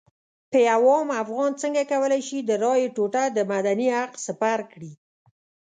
یو 0.69 0.83
عام 0.93 1.09
افغان 1.23 1.51
څنګه 1.61 1.81
کولی 1.91 2.21
شي 2.27 2.37
د 2.43 2.51
رایې 2.63 2.87
ټوټه 2.95 3.23
د 3.35 3.37
مدني 3.51 3.87
حق 3.97 4.11
سپر 4.25 4.59
کړي. 4.71 4.91